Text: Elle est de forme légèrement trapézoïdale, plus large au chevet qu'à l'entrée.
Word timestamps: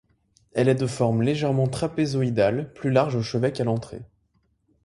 Elle 0.53 0.67
est 0.67 0.73
de 0.73 0.87
forme 0.87 1.21
légèrement 1.21 1.67
trapézoïdale, 1.67 2.73
plus 2.73 2.89
large 2.89 3.15
au 3.15 3.21
chevet 3.21 3.51
qu'à 3.51 3.65
l'entrée. 3.65 4.01